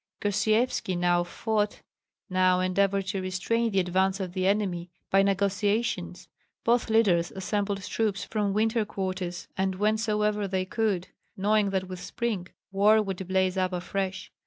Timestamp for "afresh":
13.73-14.31